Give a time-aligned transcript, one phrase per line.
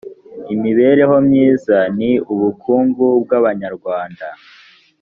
[0.53, 4.25] imibereho myiza ni ubukungu bw’abanyarwanda